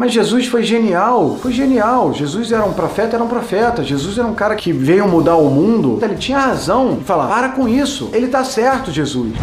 Mas 0.00 0.14
Jesus 0.14 0.46
foi 0.46 0.62
genial, 0.62 1.36
foi 1.42 1.52
genial. 1.52 2.14
Jesus 2.14 2.50
era 2.52 2.64
um 2.64 2.72
profeta, 2.72 3.16
era 3.16 3.22
um 3.22 3.28
profeta. 3.28 3.84
Jesus 3.84 4.16
era 4.16 4.26
um 4.26 4.32
cara 4.32 4.56
que 4.56 4.72
veio 4.72 5.06
mudar 5.06 5.36
o 5.36 5.50
mundo. 5.50 5.98
Ele 6.00 6.14
tinha 6.14 6.38
razão 6.38 6.94
de 6.94 7.04
falar: 7.04 7.28
para 7.28 7.50
com 7.50 7.68
isso. 7.68 8.08
Ele 8.14 8.28
tá 8.28 8.42
certo, 8.42 8.90
Jesus. 8.90 9.34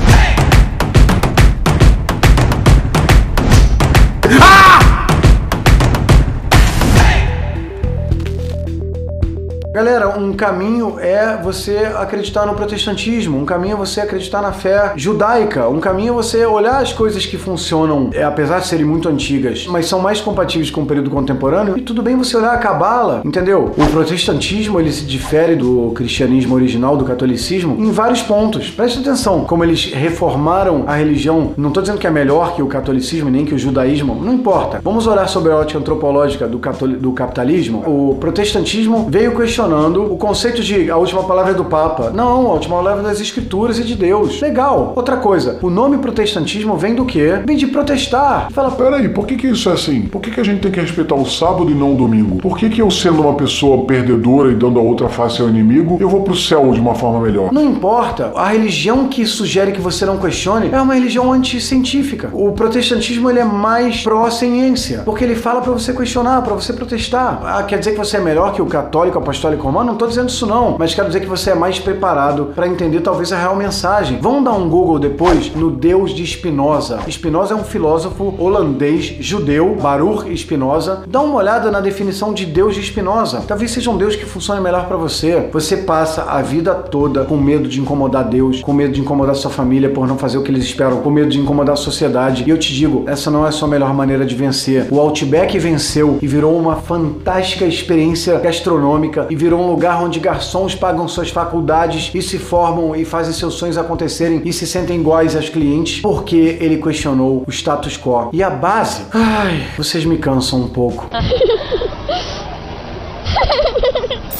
Um 10.17 10.33
caminho 10.33 10.99
é 10.99 11.39
você 11.41 11.77
acreditar 11.97 12.45
no 12.45 12.55
protestantismo, 12.55 13.37
um 13.37 13.45
caminho 13.45 13.73
é 13.73 13.77
você 13.77 14.01
acreditar 14.01 14.41
na 14.41 14.51
fé 14.51 14.93
judaica, 14.95 15.67
um 15.69 15.79
caminho 15.79 16.13
é 16.13 16.15
você 16.15 16.45
olhar 16.45 16.81
as 16.81 16.91
coisas 16.91 17.25
que 17.25 17.37
funcionam, 17.37 18.09
é, 18.13 18.23
apesar 18.23 18.59
de 18.59 18.67
serem 18.67 18.85
muito 18.85 19.07
antigas, 19.07 19.67
mas 19.67 19.87
são 19.87 19.99
mais 19.99 20.19
compatíveis 20.19 20.69
com 20.69 20.81
o 20.81 20.85
período 20.85 21.09
contemporâneo, 21.09 21.77
e 21.77 21.81
tudo 21.81 22.01
bem 22.01 22.15
você 22.15 22.35
olhar 22.35 22.53
a 22.53 22.57
cabala, 22.57 23.21
entendeu? 23.23 23.71
O 23.77 23.85
protestantismo 23.87 24.79
ele 24.79 24.91
se 24.91 25.05
difere 25.05 25.55
do 25.55 25.91
cristianismo 25.95 26.55
original, 26.55 26.97
do 26.97 27.05
catolicismo, 27.05 27.75
em 27.79 27.91
vários 27.91 28.21
pontos. 28.21 28.69
Preste 28.69 28.99
atenção, 28.99 29.45
como 29.45 29.63
eles 29.63 29.91
reformaram 29.93 30.83
a 30.87 30.95
religião, 30.95 31.51
não 31.57 31.69
estou 31.69 31.81
dizendo 31.81 31.99
que 31.99 32.07
é 32.07 32.11
melhor 32.11 32.55
que 32.55 32.61
o 32.61 32.67
catolicismo, 32.67 33.29
nem 33.29 33.45
que 33.45 33.53
o 33.53 33.59
judaísmo, 33.59 34.15
não 34.15 34.33
importa. 34.33 34.79
Vamos 34.83 35.07
olhar 35.07 35.27
sobre 35.27 35.51
a 35.51 35.55
ótica 35.55 35.79
antropológica 35.79 36.47
do, 36.47 36.57
do 36.57 37.11
capitalismo. 37.11 37.83
O 37.85 38.15
protestantismo 38.15 39.07
veio 39.09 39.35
questionando 39.35 40.06
o 40.07 40.17
conceito 40.17 40.61
de 40.61 40.89
a 40.89 40.97
última 40.97 41.23
palavra 41.23 41.51
é 41.51 41.55
do 41.55 41.65
Papa. 41.65 42.11
Não, 42.13 42.47
a 42.47 42.53
última 42.53 42.77
palavra 42.77 43.01
é 43.01 43.07
das 43.07 43.19
Escrituras 43.19 43.79
e 43.79 43.83
de 43.83 43.95
Deus. 43.95 44.41
Legal. 44.41 44.93
Outra 44.95 45.17
coisa, 45.17 45.59
o 45.61 45.69
nome 45.69 45.97
protestantismo 45.97 46.75
vem 46.77 46.95
do 46.95 47.05
quê? 47.05 47.41
Vem 47.45 47.57
de 47.57 47.67
protestar. 47.67 48.47
Fala, 48.51 48.71
peraí, 48.71 49.09
por 49.09 49.25
que, 49.25 49.35
que 49.35 49.47
isso 49.47 49.69
é 49.69 49.73
assim? 49.73 50.01
Por 50.01 50.21
que, 50.21 50.31
que 50.31 50.39
a 50.39 50.43
gente 50.43 50.61
tem 50.61 50.71
que 50.71 50.79
respeitar 50.79 51.15
o 51.15 51.25
sábado 51.25 51.69
e 51.69 51.75
não 51.75 51.93
o 51.93 51.97
domingo? 51.97 52.37
Por 52.37 52.57
que, 52.57 52.69
que 52.69 52.81
eu, 52.81 52.89
sendo 52.89 53.21
uma 53.21 53.33
pessoa 53.33 53.85
perdedora 53.85 54.51
e 54.51 54.55
dando 54.55 54.79
a 54.79 54.81
outra 54.81 55.09
face 55.09 55.41
ao 55.41 55.49
inimigo, 55.49 55.97
eu 55.99 56.09
vou 56.09 56.21
pro 56.21 56.35
céu 56.35 56.71
de 56.71 56.79
uma 56.79 56.95
forma 56.95 57.19
melhor? 57.19 57.51
Não 57.51 57.63
importa. 57.63 58.31
A 58.35 58.47
religião 58.47 59.07
que 59.07 59.25
sugere 59.25 59.71
que 59.71 59.81
você 59.81 60.05
não 60.05 60.17
questione 60.17 60.69
é 60.71 60.81
uma 60.81 60.93
religião 60.93 61.31
anticientífica. 61.31 62.29
O 62.33 62.51
protestantismo 62.51 63.29
ele 63.29 63.39
é 63.39 63.45
mais 63.45 64.03
pró-ciência, 64.03 65.01
porque 65.05 65.23
ele 65.23 65.35
fala 65.35 65.61
para 65.61 65.71
você 65.71 65.93
questionar, 65.93 66.41
para 66.41 66.53
você 66.53 66.73
protestar. 66.73 67.41
Ah, 67.43 67.63
quer 67.63 67.79
dizer 67.79 67.91
que 67.91 67.97
você 67.97 68.17
é 68.17 68.19
melhor 68.19 68.53
que 68.53 68.61
o 68.61 68.65
católico 68.65 69.17
apostólico 69.17 69.63
romano, 69.63 69.95
estou 69.97 70.07
dizendo 70.07 70.29
isso 70.29 70.45
não, 70.45 70.75
mas 70.77 70.93
quero 70.93 71.07
dizer 71.07 71.19
que 71.19 71.27
você 71.27 71.51
é 71.51 71.55
mais 71.55 71.79
preparado 71.79 72.51
para 72.55 72.67
entender 72.67 73.01
talvez 73.01 73.33
a 73.33 73.37
real 73.37 73.55
mensagem. 73.55 74.19
Vão 74.19 74.41
dar 74.41 74.53
um 74.53 74.69
Google 74.69 74.99
depois 74.99 75.53
no 75.53 75.71
Deus 75.71 76.11
de 76.11 76.25
Spinoza. 76.25 76.99
Spinoza 77.09 77.53
é 77.53 77.57
um 77.57 77.63
filósofo 77.63 78.33
holandês 78.37 79.15
judeu, 79.19 79.75
Baruch 79.81 80.35
Spinoza. 80.37 81.03
Dá 81.07 81.21
uma 81.21 81.35
olhada 81.35 81.71
na 81.71 81.81
definição 81.81 82.33
de 82.33 82.45
Deus 82.45 82.75
de 82.75 82.83
Spinoza. 82.83 83.43
Talvez 83.47 83.71
seja 83.71 83.89
um 83.89 83.97
Deus 83.97 84.15
que 84.15 84.25
funcione 84.25 84.61
melhor 84.61 84.87
para 84.87 84.97
você. 84.97 85.49
Você 85.51 85.77
passa 85.77 86.23
a 86.23 86.41
vida 86.41 86.73
toda 86.73 87.25
com 87.25 87.37
medo 87.37 87.67
de 87.67 87.81
incomodar 87.81 88.23
Deus, 88.25 88.61
com 88.61 88.73
medo 88.73 88.93
de 88.93 89.01
incomodar 89.01 89.35
sua 89.35 89.51
família 89.51 89.89
por 89.89 90.07
não 90.07 90.17
fazer 90.17 90.37
o 90.37 90.43
que 90.43 90.51
eles 90.51 90.63
esperam, 90.63 91.01
com 91.01 91.09
medo 91.09 91.29
de 91.29 91.39
incomodar 91.39 91.73
a 91.73 91.77
sociedade. 91.77 92.43
E 92.45 92.49
eu 92.49 92.57
te 92.57 92.73
digo, 92.73 93.03
essa 93.07 93.31
não 93.31 93.45
é 93.45 93.49
a 93.49 93.51
sua 93.51 93.67
melhor 93.67 93.93
maneira 93.93 94.25
de 94.25 94.35
vencer. 94.35 94.87
O 94.91 94.99
Outback 94.99 95.57
venceu 95.57 96.19
e 96.21 96.27
virou 96.27 96.57
uma 96.57 96.75
fantástica 96.75 97.65
experiência 97.65 98.37
gastronômica 98.39 99.25
e 99.29 99.35
virou 99.35 99.61
um 99.61 99.71
lugar 99.71 99.86
onde 99.95 100.19
garçons 100.19 100.75
pagam 100.75 101.07
suas 101.07 101.29
faculdades 101.29 102.11
e 102.13 102.21
se 102.21 102.37
formam 102.37 102.95
e 102.95 103.05
fazem 103.05 103.33
seus 103.33 103.53
sonhos 103.53 103.77
acontecerem 103.77 104.41
e 104.43 104.51
se 104.51 104.65
sentem 104.67 104.99
iguais 104.99 105.35
aos 105.35 105.49
clientes 105.49 106.01
porque 106.01 106.57
ele 106.59 106.77
questionou 106.77 107.43
o 107.47 107.51
status 107.51 107.97
quo. 107.97 108.29
E 108.33 108.43
a 108.43 108.49
base, 108.49 109.03
ai, 109.13 109.67
vocês 109.77 110.03
me 110.03 110.17
cansam 110.17 110.61
um 110.61 110.67
pouco. 110.67 111.07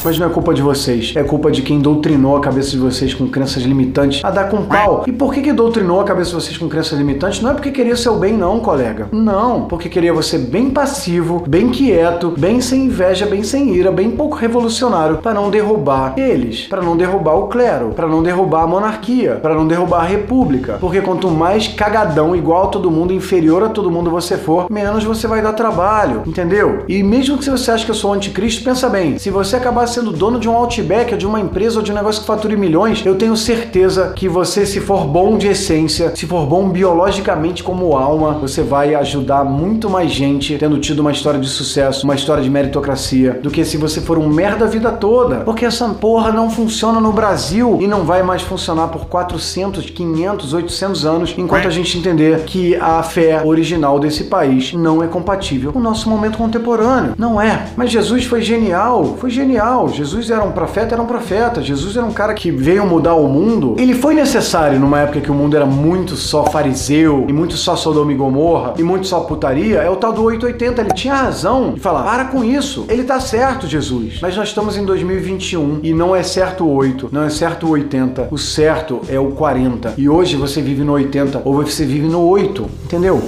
Mas 0.04 0.18
não 0.18 0.28
é 0.28 0.30
culpa 0.30 0.54
de 0.54 0.62
vocês, 0.62 1.14
é 1.16 1.24
culpa 1.24 1.52
de 1.52 1.62
quem 1.62 1.80
doutrinou 1.80 2.38
a 2.38 2.42
cabeça 2.42 2.72
de 2.72 2.78
vocês 2.78 3.14
com 3.14 3.28
crenças 3.28 3.64
limitantes 3.64 4.24
a 4.24 4.30
dar 4.30 4.50
com 4.50 4.64
pau. 4.64 5.04
E 5.08 5.12
por 5.12 5.34
que, 5.34 5.42
que 5.42 5.54
doutrinou 5.54 6.00
a 6.00 6.04
cabeça 6.04 6.30
de 6.30 6.36
vocês 6.36 6.58
com 6.58 6.68
crenças 6.68 6.98
limitantes? 6.98 7.42
Não 7.42 7.52
é 7.52 7.54
porque 7.54 7.72
queria 7.72 7.96
seu 7.96 8.18
bem, 8.18 8.34
não, 8.34 8.60
colega. 8.60 9.08
Não, 9.12 9.66
porque 9.66 9.90
queria 9.90 10.14
você 10.14 10.38
bem 10.38 10.70
passivo, 10.70 11.44
bem 11.48 11.70
quieto, 11.70 12.34
bem 12.38 12.62
sem 12.62 12.86
inveja, 12.86 13.26
bem 13.26 13.44
sem 13.44 13.74
ira, 13.74 13.92
bem 13.92 14.12
pouco 14.12 14.36
revolucionário, 14.36 15.18
para 15.18 15.34
não 15.34 15.50
derrubar 15.50 16.14
eles, 16.18 16.68
para 16.68 16.82
não 16.82 16.96
derrubar 16.96 17.36
o 17.36 17.48
clero, 17.48 17.90
para 17.96 18.08
não 18.08 18.24
derrubar 18.24 18.64
a 18.64 18.68
monarquia, 18.68 19.36
para 19.42 19.56
não 19.56 19.68
derrubar 19.68 20.02
a 20.02 20.08
república. 20.08 20.78
Porque 20.80 21.02
quanto 21.02 21.30
mais 21.30 21.68
cagadão, 21.68 22.36
igual 22.36 22.66
a 22.66 22.68
todo 22.68 22.92
mundo, 22.92 23.14
inferior 23.14 23.64
a 23.64 23.70
todo 23.70 23.92
mundo 23.92 24.10
você 24.10 24.38
for, 24.38 24.68
menos 24.70 25.04
você 25.04 25.28
vai 25.28 25.42
dar 25.42 25.54
trabalho, 25.54 26.24
entendeu? 26.26 26.84
E 26.88 27.04
mesmo 27.04 27.38
que 27.38 27.50
você 27.50 27.72
ache 27.72 27.86
que 27.86 27.92
eu 27.92 27.96
sou 27.96 28.14
anticristo, 28.14 28.64
pensa 28.64 28.90
bem, 28.90 29.18
se 29.18 29.30
você 29.30 29.58
acabar 29.78 29.88
sendo 29.88 30.12
dono 30.12 30.40
de 30.40 30.50
um 30.50 30.56
Outback, 30.56 31.14
ou 31.14 31.18
de 31.18 31.28
uma 31.28 31.40
empresa, 31.40 31.78
ou 31.78 31.84
de 31.84 31.92
um 31.92 31.96
negócio 31.96 32.22
que 32.22 32.28
fature 32.28 32.56
milhões, 32.58 33.06
eu 33.06 33.16
tenho 33.16 33.38
certeza 33.38 34.14
que 34.16 34.28
você, 34.28 34.66
se 34.66 34.80
for 34.80 35.06
bom 35.06 35.38
de 35.38 35.48
essência, 35.48 36.16
se 36.16 36.26
for 36.26 36.46
bom 36.48 36.70
biologicamente 36.70 37.64
como 37.64 37.96
alma, 37.96 38.34
você 38.34 38.64
vai 38.64 38.96
ajudar 38.96 39.44
muito 39.44 39.90
mais 39.90 40.12
gente 40.12 40.58
tendo 40.58 40.80
tido 40.80 41.00
uma 41.00 41.12
história 41.12 41.40
de 41.40 41.48
sucesso, 41.48 42.06
uma 42.06 42.16
história 42.16 42.44
de 42.44 42.50
meritocracia, 42.50 43.40
do 43.44 43.52
que 43.52 43.64
se 43.64 43.78
você 43.78 44.02
for 44.02 44.18
um 44.18 44.28
merda 44.28 44.66
a 44.66 44.68
vida 44.68 44.92
toda. 44.92 45.38
Porque 45.38 45.66
essa 45.66 45.88
porra 45.90 46.32
não 46.32 46.50
funciona 46.50 47.00
no 47.00 47.12
Brasil 47.12 47.78
e 47.80 47.88
não 47.88 48.04
vai 48.04 48.24
mais 48.24 48.42
funcionar 48.42 48.88
por 48.88 49.06
400, 49.06 49.90
500, 49.92 50.54
800 50.54 51.06
anos, 51.06 51.36
enquanto 51.38 51.68
a 51.68 51.72
gente 51.72 51.98
entender 51.98 52.44
que 52.46 52.76
a 52.78 53.04
fé 53.04 53.44
original 53.44 54.00
desse 54.00 54.24
país 54.26 54.74
não 54.74 55.04
é 55.04 55.08
compatível 55.08 55.72
com 55.72 55.80
o 55.80 55.84
nosso 55.84 56.10
momento 56.10 56.38
contemporâneo. 56.38 57.14
Não 57.18 57.40
é. 57.40 57.68
Mas 57.76 57.92
Jesus 57.92 58.26
foi 58.26 58.42
genial, 58.42 59.18
foi 59.20 59.30
genial. 59.30 59.67
Jesus 59.90 60.30
era 60.30 60.44
um 60.44 60.52
profeta, 60.52 60.96
era 60.96 61.02
um 61.02 61.06
profeta. 61.06 61.62
Jesus 61.62 61.98
era 61.98 62.06
um 62.06 62.14
cara 62.14 62.34
que 62.34 62.52
veio 62.52 62.86
mudar 62.86 63.16
o 63.16 63.28
mundo. 63.28 63.76
Ele 63.78 63.94
foi 63.94 64.14
necessário 64.14 64.80
numa 64.80 65.00
época 65.00 65.22
que 65.22 65.32
o 65.32 65.34
mundo 65.34 65.56
era 65.56 65.66
muito 65.66 66.16
só 66.16 66.46
fariseu 66.46 67.26
e 67.28 67.34
muito 67.34 67.56
só 67.56 67.76
Sodoma 67.76 68.12
e 68.12 68.16
Gomorra 68.16 68.74
e 68.78 68.84
muito 68.84 69.08
só 69.08 69.22
putaria. 69.22 69.80
É 69.80 69.90
o 69.90 69.96
tal 69.96 70.14
do 70.14 70.24
880. 70.24 70.82
Ele 70.82 70.94
tinha 70.94 71.14
razão 71.14 71.74
de 71.74 71.80
falar: 71.80 72.04
para 72.04 72.26
com 72.26 72.44
isso. 72.44 72.86
Ele 72.88 73.04
tá 73.04 73.20
certo, 73.20 73.68
Jesus. 73.68 74.20
Mas 74.22 74.36
nós 74.38 74.48
estamos 74.48 74.78
em 74.78 74.86
2021 74.86 75.80
e 75.84 75.94
não 75.94 76.16
é 76.16 76.24
certo 76.24 76.64
o 76.64 76.74
8, 76.74 77.10
não 77.12 77.24
é 77.24 77.30
certo 77.30 77.68
o 77.68 77.72
80. 77.72 78.30
O 78.32 78.38
certo 78.38 79.02
é 79.10 79.20
o 79.20 79.32
40. 79.32 79.96
E 79.98 80.08
hoje 80.08 80.36
você 80.36 80.62
vive 80.62 80.84
no 80.84 80.94
80 80.94 81.42
ou 81.44 81.54
você 81.54 81.86
vive 81.86 82.08
no 82.08 82.22
8, 82.22 82.66
entendeu? 82.86 83.22